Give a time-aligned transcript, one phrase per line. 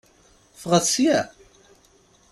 [0.61, 1.19] Ffɣet sya!